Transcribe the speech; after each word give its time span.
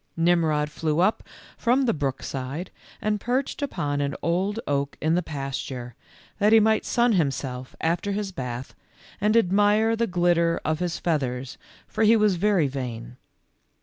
Nimrod 0.17 0.71
flew 0.71 0.99
up 0.99 1.21
from 1.59 1.83
the 1.83 1.93
brook 1.93 2.23
side, 2.23 2.71
and 3.03 3.21
perched 3.21 3.61
upon 3.61 4.01
an 4.01 4.15
old 4.23 4.59
oak 4.65 4.97
in 4.99 5.13
the 5.13 5.21
pasture, 5.21 5.93
that 6.39 6.51
he 6.51 6.59
might 6.59 6.85
sun 6.85 7.11
himself 7.13 7.75
after 7.79 8.11
his 8.11 8.31
bath, 8.31 8.73
and 9.21 9.37
admire 9.37 9.95
the 9.95 10.07
glitter 10.07 10.59
of 10.65 10.79
his 10.79 10.97
feathers, 10.97 11.59
for 11.87 12.03
he 12.03 12.15
was 12.15 12.37
very 12.37 12.67
vain. 12.67 13.17